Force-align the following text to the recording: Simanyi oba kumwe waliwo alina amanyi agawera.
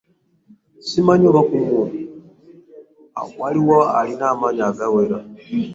Simanyi 0.87 1.25
oba 1.29 1.41
kumwe 1.49 1.69
waliwo 3.39 3.77
alina 3.99 4.25
amanyi 4.33 4.61
agawera. 4.69 5.17